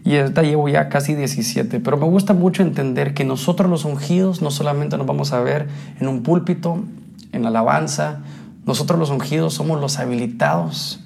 y 0.04 0.18
ahorita 0.18 0.44
llevo 0.44 0.68
ya 0.68 0.88
casi 0.88 1.16
17. 1.16 1.80
Pero 1.80 1.96
me 1.96 2.06
gusta 2.06 2.32
mucho 2.32 2.62
entender 2.62 3.12
que 3.12 3.24
nosotros 3.24 3.68
los 3.68 3.84
ungidos 3.84 4.40
no 4.40 4.52
solamente 4.52 4.96
nos 4.98 5.04
vamos 5.04 5.32
a 5.32 5.40
ver 5.40 5.66
en 5.98 6.06
un 6.06 6.22
púlpito, 6.22 6.84
en 7.32 7.44
alabanza, 7.44 8.20
nosotros 8.66 9.00
los 9.00 9.10
ungidos 9.10 9.52
somos 9.52 9.80
los 9.80 9.98
habilitados 9.98 11.00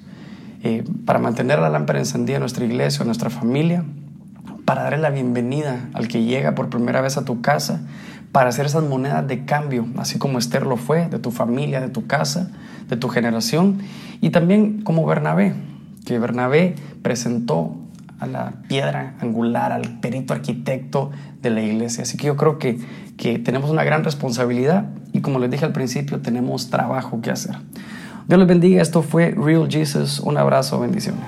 eh, 0.61 0.83
para 1.03 1.17
mantener 1.17 1.57
la 1.57 1.71
lámpara 1.71 1.97
encendida 1.97 2.35
en 2.35 2.41
nuestra 2.41 2.63
iglesia, 2.63 3.01
en 3.01 3.07
nuestra 3.07 3.31
familia, 3.31 3.83
para 4.65 4.83
darle 4.83 4.99
la 4.99 5.09
bienvenida 5.09 5.89
al 5.93 6.07
que 6.07 6.23
llega 6.23 6.53
por 6.53 6.69
primera 6.69 7.01
vez 7.01 7.17
a 7.17 7.25
tu 7.25 7.41
casa, 7.41 7.81
para 8.35 8.49
hacer 8.49 8.65
esas 8.65 8.83
monedas 8.83 9.25
de 9.29 9.45
cambio, 9.45 9.87
así 9.95 10.19
como 10.19 10.39
Esther 10.39 10.65
lo 10.65 10.75
fue, 10.75 11.07
de 11.07 11.19
tu 11.19 11.31
familia, 11.31 11.79
de 11.79 11.87
tu 11.87 12.05
casa, 12.05 12.51
de 12.89 12.97
tu 12.97 13.07
generación, 13.07 13.77
y 14.19 14.31
también 14.31 14.81
como 14.81 15.05
Bernabé, 15.05 15.53
que 16.05 16.19
Bernabé 16.19 16.75
presentó 17.01 17.77
a 18.19 18.27
la 18.27 18.55
piedra 18.67 19.15
angular, 19.21 19.71
al 19.71 20.01
perito 20.01 20.33
arquitecto 20.33 21.11
de 21.41 21.49
la 21.49 21.61
iglesia. 21.61 22.03
Así 22.03 22.17
que 22.17 22.27
yo 22.27 22.35
creo 22.35 22.59
que, 22.59 22.77
que 23.15 23.39
tenemos 23.39 23.69
una 23.69 23.85
gran 23.85 24.03
responsabilidad 24.03 24.89
y 25.13 25.21
como 25.21 25.39
les 25.39 25.49
dije 25.49 25.63
al 25.63 25.71
principio, 25.71 26.19
tenemos 26.19 26.69
trabajo 26.69 27.21
que 27.21 27.31
hacer. 27.31 27.55
Dios 28.27 28.37
les 28.37 28.49
bendiga, 28.49 28.81
esto 28.81 29.01
fue 29.01 29.31
Real 29.31 29.69
Jesus, 29.69 30.19
un 30.19 30.37
abrazo, 30.37 30.77
bendiciones. 30.81 31.23